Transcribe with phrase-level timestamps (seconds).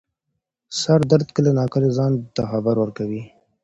[0.79, 3.21] سردرد کله نا کله ځان ته خبر ورکوي.